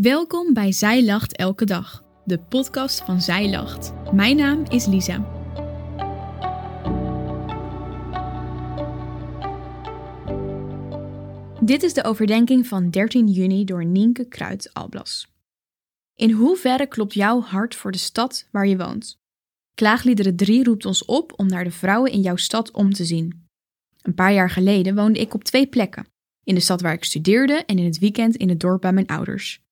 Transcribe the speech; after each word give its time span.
Welkom 0.00 0.52
bij 0.52 0.72
Zij 0.72 1.04
Lacht 1.04 1.36
Elke 1.36 1.64
Dag, 1.64 2.04
de 2.24 2.38
podcast 2.38 3.00
van 3.00 3.20
Zij 3.20 3.50
Lacht. 3.50 3.92
Mijn 4.12 4.36
naam 4.36 4.64
is 4.68 4.86
Lisa. 4.86 5.16
Dit 11.60 11.82
is 11.82 11.94
de 11.94 12.04
overdenking 12.04 12.66
van 12.66 12.90
13 12.90 13.26
juni 13.26 13.64
door 13.64 13.84
Nienke 13.84 14.28
Kruid 14.28 14.70
Alblas. 14.72 15.28
In 16.14 16.30
hoeverre 16.30 16.86
klopt 16.86 17.14
jouw 17.14 17.40
hart 17.40 17.74
voor 17.74 17.92
de 17.92 17.98
stad 17.98 18.48
waar 18.50 18.66
je 18.66 18.76
woont? 18.76 19.18
Klaagliederen 19.74 20.36
3 20.36 20.64
roept 20.64 20.84
ons 20.84 21.04
op 21.04 21.32
om 21.36 21.46
naar 21.46 21.64
de 21.64 21.70
vrouwen 21.70 22.12
in 22.12 22.20
jouw 22.20 22.36
stad 22.36 22.70
om 22.70 22.92
te 22.92 23.04
zien. 23.04 23.48
Een 24.02 24.14
paar 24.14 24.32
jaar 24.32 24.50
geleden 24.50 24.94
woonde 24.94 25.20
ik 25.20 25.34
op 25.34 25.44
twee 25.44 25.66
plekken: 25.66 26.06
in 26.44 26.54
de 26.54 26.60
stad 26.60 26.80
waar 26.80 26.94
ik 26.94 27.04
studeerde 27.04 27.64
en 27.66 27.78
in 27.78 27.84
het 27.84 27.98
weekend 27.98 28.36
in 28.36 28.48
het 28.48 28.60
dorp 28.60 28.80
bij 28.80 28.92
mijn 28.92 29.06
ouders. 29.06 29.64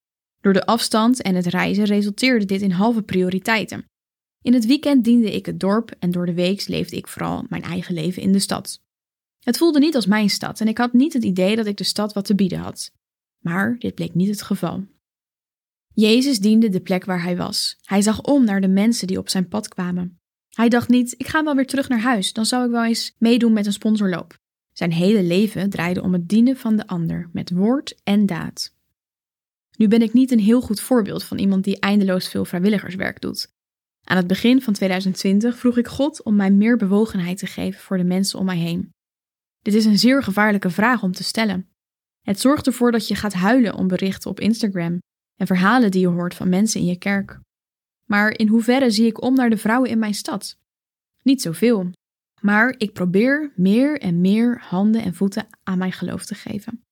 Door 0.45 0.53
de 0.53 0.67
afstand 0.67 1.23
en 1.23 1.35
het 1.35 1.47
reizen 1.47 1.85
resulteerde 1.85 2.45
dit 2.45 2.63
in 2.63 2.71
halve 2.71 3.03
prioriteiten. 3.03 3.85
In 4.43 4.55
het 4.55 4.67
weekend 4.67 5.05
diende 5.05 5.33
ik 5.33 5.47
het 5.47 5.61
dorp 5.61 5.91
en 5.99 6.11
door 6.11 6.27
de 6.27 6.35
week 6.35 6.69
leefde 6.69 6.97
ik 6.97 7.09
vooral 7.09 7.45
mijn 7.49 7.63
eigen 7.63 7.95
leven 7.95 8.23
in 8.23 8.33
de 8.33 8.39
stad. 8.39 8.83
Het 9.41 9.59
voelde 9.59 9.79
niet 9.79 9.95
als 9.95 10.07
mijn 10.07 10.31
stad 10.31 10.61
en 10.61 10.69
ik 10.69 10.79
had 10.79 10.93
niet 10.93 11.13
het 11.13 11.25
idee 11.25 11.57
dat 11.57 11.67
ik 11.67 11.77
de 11.77 11.85
stad 11.85 12.13
wat 12.13 12.25
te 12.25 12.35
bieden 12.35 12.59
had. 12.59 12.93
Maar 13.39 13.77
dit 13.79 13.95
bleek 13.95 14.15
niet 14.15 14.29
het 14.29 14.43
geval. 14.43 14.85
Jezus 15.95 16.39
diende 16.39 16.69
de 16.69 16.81
plek 16.81 17.05
waar 17.05 17.23
hij 17.23 17.37
was. 17.37 17.77
Hij 17.85 18.03
zag 18.03 18.23
om 18.23 18.45
naar 18.45 18.61
de 18.61 18.69
mensen 18.69 19.07
die 19.07 19.19
op 19.19 19.29
zijn 19.29 19.49
pad 19.49 19.69
kwamen. 19.69 20.19
Hij 20.49 20.69
dacht 20.69 20.89
niet: 20.89 21.15
ik 21.17 21.27
ga 21.27 21.45
wel 21.45 21.55
weer 21.55 21.67
terug 21.67 21.89
naar 21.89 22.01
huis, 22.01 22.33
dan 22.33 22.47
zou 22.47 22.65
ik 22.65 22.71
wel 22.71 22.85
eens 22.85 23.15
meedoen 23.19 23.53
met 23.53 23.67
een 23.67 23.73
sponsorloop. 23.73 24.39
Zijn 24.73 24.93
hele 24.93 25.23
leven 25.23 25.71
draaide 25.71 26.03
om 26.03 26.13
het 26.13 26.29
dienen 26.29 26.57
van 26.57 26.77
de 26.77 26.87
ander 26.87 27.31
met 27.33 27.51
woord 27.51 28.01
en 28.03 28.27
daad. 28.27 28.73
Nu 29.77 29.89
ben 29.89 30.03
ik 30.03 30.13
niet 30.13 30.31
een 30.31 30.39
heel 30.39 30.61
goed 30.61 30.81
voorbeeld 30.81 31.25
van 31.25 31.39
iemand 31.39 31.65
die 31.65 31.79
eindeloos 31.79 32.29
veel 32.29 32.45
vrijwilligerswerk 32.45 33.21
doet. 33.21 33.53
Aan 34.05 34.17
het 34.17 34.27
begin 34.27 34.63
van 34.63 34.73
2020 34.73 35.59
vroeg 35.59 35.79
ik 35.79 35.89
God 35.89 36.23
om 36.23 36.37
mij 36.37 36.51
meer 36.51 36.77
bewogenheid 36.77 37.39
te 37.39 37.47
geven 37.47 37.81
voor 37.81 37.97
de 37.97 38.05
mensen 38.05 38.39
om 38.39 38.45
mij 38.45 38.59
heen. 38.59 38.93
Dit 39.63 39.75
is 39.75 39.85
een 39.85 39.99
zeer 39.99 40.23
gevaarlijke 40.23 40.71
vraag 40.71 41.03
om 41.03 41.13
te 41.13 41.25
stellen. 41.25 41.69
Het 42.23 42.41
zorgt 42.41 42.67
ervoor 42.67 42.93
dat 42.93 43.09
je 43.09 43.15
gaat 43.15 43.33
huilen 43.33 43.75
om 43.75 43.89
berichten 43.89 44.31
op 44.31 44.41
Instagram 44.41 44.99
en 45.37 45.47
verhalen 45.47 45.91
die 45.91 46.01
je 46.01 46.07
hoort 46.07 46.35
van 46.35 46.49
mensen 46.49 46.81
in 46.81 46.87
je 46.87 46.99
kerk. 46.99 47.41
Maar 48.05 48.31
in 48.31 48.49
hoeverre 48.49 48.91
zie 48.91 49.07
ik 49.07 49.23
om 49.23 49.35
naar 49.35 49.51
de 49.51 49.57
vrouwen 49.57 49.91
in 49.91 49.99
mijn 49.99 50.15
stad? 50.15 50.59
Niet 51.23 51.43
zoveel. 51.43 51.91
Maar 52.41 52.75
ik 52.79 52.93
probeer 52.93 53.53
meer 53.57 54.01
en 54.01 54.21
meer 54.21 54.61
handen 54.61 55.03
en 55.03 55.15
voeten 55.15 55.47
aan 55.63 55.79
mijn 55.79 55.93
geloof 55.93 56.25
te 56.25 56.35
geven. 56.35 56.85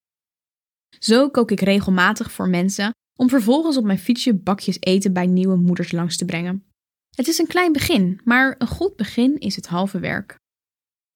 Zo 0.98 1.30
kook 1.30 1.50
ik 1.50 1.60
regelmatig 1.60 2.32
voor 2.32 2.48
mensen 2.48 2.90
om 3.18 3.28
vervolgens 3.28 3.76
op 3.76 3.84
mijn 3.84 3.98
fietsje 3.98 4.34
bakjes 4.34 4.76
eten 4.80 5.12
bij 5.12 5.26
nieuwe 5.26 5.56
moeders 5.56 5.92
langs 5.92 6.16
te 6.16 6.24
brengen. 6.24 6.64
Het 7.10 7.28
is 7.28 7.38
een 7.38 7.46
klein 7.46 7.72
begin, 7.72 8.20
maar 8.24 8.54
een 8.58 8.66
goed 8.66 8.96
begin 8.96 9.38
is 9.38 9.56
het 9.56 9.66
halve 9.66 9.98
werk. 9.98 10.36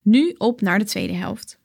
Nu 0.02 0.34
op 0.38 0.60
naar 0.60 0.78
de 0.78 0.84
tweede 0.84 1.14
helft. 1.14 1.58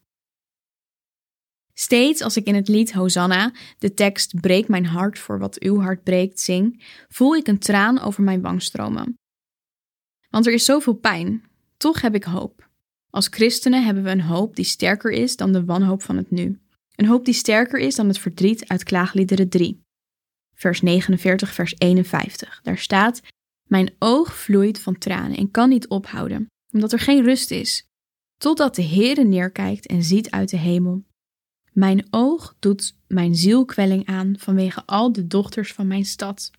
Steeds 1.74 2.22
als 2.22 2.38
ik 2.38 2.46
in 2.46 2.56
het 2.56 2.68
lied 2.68 2.92
Hosanna 2.92 3.54
de 3.78 3.94
tekst 3.94 4.40
Breek 4.42 4.68
mijn 4.68 4.86
hart 4.86 5.20
voor 5.20 5.40
wat 5.40 5.60
uw 5.60 5.80
hart 5.80 6.04
breekt 6.04 6.40
zing, 6.40 6.84
voel 7.10 7.36
ik 7.36 7.48
een 7.48 7.60
traan 7.60 8.00
over 8.00 8.24
mijn 8.24 8.42
wang 8.42 8.62
stromen. 8.62 9.18
Want 10.30 10.48
er 10.48 10.54
is 10.54 10.66
zoveel 10.66 10.94
pijn, 10.94 11.44
toch 11.78 12.02
heb 12.02 12.16
ik 12.16 12.24
hoop. 12.24 12.70
Als 13.10 13.28
christenen 13.28 13.86
hebben 13.86 14.04
we 14.04 14.10
een 14.10 14.22
hoop 14.22 14.56
die 14.56 14.66
sterker 14.66 15.12
is 15.12 15.36
dan 15.36 15.52
de 15.52 15.66
wanhoop 15.66 16.02
van 16.02 16.18
het 16.18 16.32
nu. 16.32 16.60
Een 17.02 17.08
hoop 17.08 17.26
die 17.26 17.34
sterker 17.34 17.80
is 17.80 17.96
dan 17.96 18.08
het 18.08 18.20
verdriet 18.20 18.68
uit 18.68 18.84
Klaagliederen 18.84 19.50
3. 19.50 19.84
Vers 20.54 20.82
49, 20.82 21.54
vers 21.54 21.76
51. 21.78 22.60
Daar 22.64 22.78
staat: 22.78 23.22
Mijn 23.68 23.94
oog 24.00 24.36
vloeit 24.36 24.80
van 24.80 24.98
tranen 24.98 25.38
en 25.38 25.52
kan 25.52 25.70
niet 25.70 25.88
ophouden, 25.88 26.48
omdat 26.72 26.92
er 26.92 27.00
geen 27.00 27.24
rust 27.24 27.52
is, 27.52 27.86
totdat 28.38 28.76
de 28.76 28.84
Heere 28.84 29.24
neerkijkt 29.24 29.88
en 29.88 30.04
ziet 30.04 30.32
uit 30.32 30.50
de 30.50 30.58
hemel. 30.58 31.04
Mijn 31.72 32.08
oog 32.10 32.56
doet 32.60 32.98
mijn 33.08 33.36
zielkwelling 33.36 34.06
aan 34.06 34.36
vanwege 34.38 34.86
al 34.86 35.12
de 35.12 35.28
dochters 35.28 35.74
van 35.74 35.88
mijn 35.88 36.06
stad. 36.06 36.52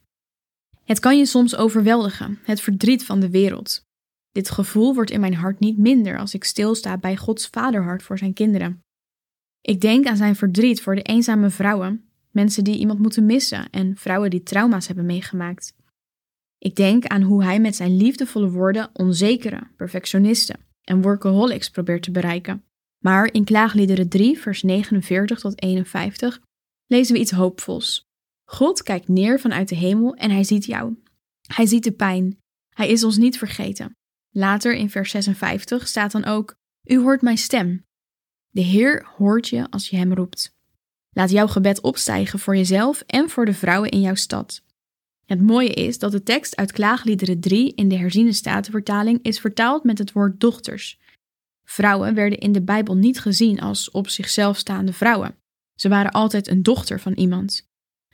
Het 0.85 1.01
kan 1.01 1.19
je 1.19 1.27
soms 1.27 1.57
overweldigen, 1.57 2.39
het 2.43 2.61
verdriet 2.61 3.05
van 3.05 3.21
de 3.21 3.31
wereld. 3.31 3.85
Dit 4.33 4.51
gevoel 4.51 4.95
wordt 4.95 5.11
in 5.11 5.21
mijn 5.21 5.35
hart 5.35 5.59
niet 5.59 5.79
minder 5.79 6.19
als 6.19 6.35
ik 6.35 6.45
stilsta 6.45 6.99
bij 6.99 7.17
Gods 7.17 7.47
vaderhart 7.47 8.03
voor 8.03 8.19
zijn 8.19 8.33
kinderen. 8.33 8.81
Ik 9.63 9.81
denk 9.81 10.07
aan 10.07 10.17
zijn 10.17 10.37
verdriet 10.37 10.83
voor 10.83 10.95
de 10.95 11.03
eenzame 11.03 11.51
vrouwen, 11.51 12.05
mensen 12.31 12.65
die 12.65 12.79
iemand 12.79 12.99
moeten 12.99 13.27
missen 13.27 13.71
en 13.71 13.97
vrouwen 13.97 14.31
die 14.31 14.43
trauma's 14.43 14.87
hebben 14.87 15.07
meegemaakt. 15.07 15.75
Ik 16.59 16.75
denk 16.75 17.07
aan 17.07 17.23
hoe 17.23 17.45
hij 17.45 17.61
met 17.61 17.77
zijn 17.77 17.97
liefdevolle 17.97 18.51
woorden 18.51 18.91
onzekere, 18.93 19.67
perfectionisten 19.77 20.61
en 20.85 21.03
workaholics 21.03 21.71
probeert 21.71 22.03
te 22.03 22.11
bereiken. 22.11 22.65
Maar 22.99 23.33
in 23.33 23.45
Klaagliederen 23.45 24.09
3, 24.09 24.39
vers 24.39 24.63
49 24.63 25.41
tot 25.41 25.63
51 25.63 26.41
lezen 26.87 27.15
we 27.15 27.21
iets 27.21 27.31
hoopvols. 27.31 28.05
God 28.45 28.83
kijkt 28.83 29.09
neer 29.09 29.41
vanuit 29.41 29.69
de 29.69 29.77
hemel 29.77 30.15
en 30.15 30.31
hij 30.31 30.45
ziet 30.45 30.65
jou. 30.65 30.95
Hij 31.47 31.67
ziet 31.67 31.85
de 31.85 31.93
pijn. 31.93 32.39
Hij 32.75 32.89
is 32.89 33.05
ons 33.05 33.17
niet 33.17 33.39
vergeten. 33.39 33.97
Later 34.31 34.75
in 34.75 34.91
vers 34.91 35.11
56 35.11 35.89
staat 35.89 36.13
dan 36.13 36.25
ook: 36.25 36.55
U 36.85 36.99
hoort 36.99 37.23
mijn 37.23 37.39
stem. 37.39 37.85
De 38.55 38.61
Heer 38.61 39.07
hoort 39.17 39.49
je 39.49 39.71
als 39.71 39.89
je 39.89 39.97
hem 39.97 40.13
roept. 40.13 40.55
Laat 41.11 41.31
jouw 41.31 41.47
gebed 41.47 41.81
opstijgen 41.81 42.39
voor 42.39 42.57
jezelf 42.57 43.01
en 43.07 43.29
voor 43.31 43.45
de 43.45 43.55
vrouwen 43.55 43.91
in 43.91 44.01
jouw 44.01 44.15
stad. 44.15 44.63
Het 45.25 45.41
mooie 45.41 45.69
is 45.69 45.99
dat 45.99 46.13
de 46.13 46.23
tekst 46.23 46.57
uit 46.57 46.73
Klaagliederen 46.73 47.41
3 47.41 47.75
in 47.75 47.89
de 47.89 47.97
herziene 47.97 48.33
statenvertaling 48.33 49.19
is 49.23 49.41
vertaald 49.41 49.85
met 49.85 49.99
het 49.99 50.13
woord 50.13 50.41
dochters. 50.41 51.01
Vrouwen 51.65 52.15
werden 52.15 52.39
in 52.39 52.53
de 52.53 52.63
Bijbel 52.63 52.97
niet 52.97 53.21
gezien 53.21 53.61
als 53.61 53.91
op 53.91 54.09
zichzelf 54.09 54.57
staande 54.57 54.93
vrouwen. 54.93 55.37
Ze 55.75 55.89
waren 55.89 56.13
altijd 56.13 56.49
een 56.49 56.63
dochter 56.63 57.01
van 57.01 57.13
iemand. 57.13 57.67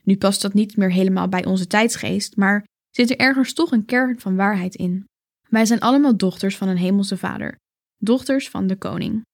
Nu 0.02 0.16
past 0.16 0.42
dat 0.42 0.54
niet 0.54 0.76
meer 0.76 0.92
helemaal 0.92 1.28
bij 1.28 1.44
onze 1.44 1.66
tijdsgeest, 1.66 2.36
maar 2.36 2.64
zit 2.90 3.10
er 3.10 3.16
ergens 3.16 3.52
toch 3.52 3.70
een 3.70 3.84
kern 3.84 4.20
van 4.20 4.36
waarheid 4.36 4.74
in. 4.74 5.04
Wij 5.48 5.66
zijn 5.66 5.80
allemaal 5.80 6.16
dochters 6.16 6.56
van 6.56 6.68
een 6.68 6.76
hemelse 6.76 7.16
vader, 7.16 7.56
dochters 7.96 8.48
van 8.48 8.66
de 8.66 8.76
koning. 8.76 9.26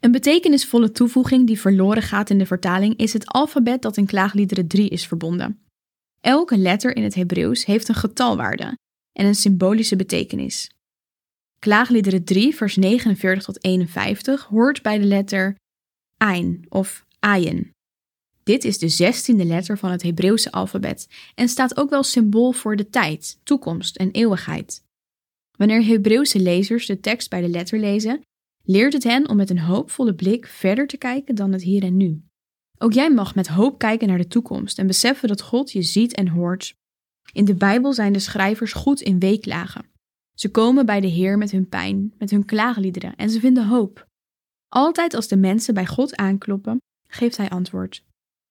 Een 0.00 0.12
betekenisvolle 0.12 0.90
toevoeging 0.90 1.46
die 1.46 1.60
verloren 1.60 2.02
gaat 2.02 2.30
in 2.30 2.38
de 2.38 2.46
vertaling 2.46 2.96
is 2.96 3.12
het 3.12 3.26
alfabet 3.26 3.82
dat 3.82 3.96
in 3.96 4.06
Klaagliederen 4.06 4.68
3 4.68 4.88
is 4.88 5.06
verbonden. 5.06 5.60
Elke 6.20 6.56
letter 6.56 6.96
in 6.96 7.02
het 7.02 7.14
Hebreeuws 7.14 7.64
heeft 7.64 7.88
een 7.88 7.94
getalwaarde 7.94 8.78
en 9.12 9.26
een 9.26 9.34
symbolische 9.34 9.96
betekenis. 9.96 10.70
Klaagliederen 11.58 12.24
3, 12.24 12.54
vers 12.54 12.76
49 12.76 13.44
tot 13.44 13.64
51 13.64 14.44
hoort 14.44 14.82
bij 14.82 14.98
de 14.98 15.04
letter 15.04 15.56
Ein 16.16 16.66
of 16.68 17.04
Ayin. 17.18 17.70
Dit 18.42 18.64
is 18.64 18.78
de 18.78 18.88
zestiende 18.88 19.44
letter 19.44 19.78
van 19.78 19.90
het 19.90 20.02
Hebreeuwse 20.02 20.52
alfabet 20.52 21.08
en 21.34 21.48
staat 21.48 21.76
ook 21.76 21.90
wel 21.90 22.02
symbool 22.02 22.52
voor 22.52 22.76
de 22.76 22.88
tijd, 22.88 23.38
toekomst 23.42 23.96
en 23.96 24.10
eeuwigheid. 24.10 24.82
Wanneer 25.56 25.84
Hebreeuwse 25.84 26.40
lezers 26.40 26.86
de 26.86 27.00
tekst 27.00 27.30
bij 27.30 27.40
de 27.40 27.48
letter 27.48 27.78
lezen, 27.78 28.22
leert 28.70 28.92
het 28.92 29.04
hen 29.04 29.28
om 29.28 29.36
met 29.36 29.50
een 29.50 29.58
hoopvolle 29.58 30.14
blik 30.14 30.46
verder 30.46 30.86
te 30.86 30.96
kijken 30.96 31.34
dan 31.34 31.52
het 31.52 31.62
hier 31.62 31.82
en 31.82 31.96
nu. 31.96 32.22
Ook 32.78 32.92
jij 32.92 33.10
mag 33.10 33.34
met 33.34 33.48
hoop 33.48 33.78
kijken 33.78 34.08
naar 34.08 34.18
de 34.18 34.26
toekomst 34.26 34.78
en 34.78 34.86
beseffen 34.86 35.28
dat 35.28 35.42
God 35.42 35.72
je 35.72 35.82
ziet 35.82 36.14
en 36.14 36.28
hoort. 36.28 36.74
In 37.32 37.44
de 37.44 37.54
Bijbel 37.54 37.92
zijn 37.92 38.12
de 38.12 38.18
schrijvers 38.18 38.72
goed 38.72 39.00
in 39.00 39.18
weeklagen. 39.18 39.90
Ze 40.34 40.50
komen 40.50 40.86
bij 40.86 41.00
de 41.00 41.06
Heer 41.06 41.38
met 41.38 41.50
hun 41.50 41.68
pijn, 41.68 42.14
met 42.18 42.30
hun 42.30 42.44
klaagliederen 42.44 43.16
en 43.16 43.30
ze 43.30 43.40
vinden 43.40 43.66
hoop. 43.66 44.06
Altijd 44.68 45.14
als 45.14 45.28
de 45.28 45.36
mensen 45.36 45.74
bij 45.74 45.86
God 45.86 46.16
aankloppen, 46.16 46.80
geeft 47.06 47.36
Hij 47.36 47.48
antwoord. 47.48 48.04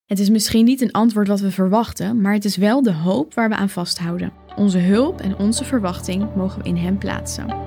Het 0.05 0.19
is 0.19 0.29
misschien 0.29 0.65
niet 0.65 0.81
een 0.81 0.91
antwoord 0.91 1.27
wat 1.27 1.39
we 1.39 1.51
verwachten, 1.51 2.21
maar 2.21 2.33
het 2.33 2.45
is 2.45 2.55
wel 2.55 2.81
de 2.81 2.93
hoop 2.93 3.33
waar 3.33 3.49
we 3.49 3.55
aan 3.55 3.69
vasthouden. 3.69 4.33
Onze 4.55 4.79
hulp 4.79 5.21
en 5.21 5.37
onze 5.37 5.63
verwachting 5.63 6.35
mogen 6.35 6.61
we 6.61 6.67
in 6.67 6.77
Hem 6.77 6.97
plaatsen. 6.97 7.66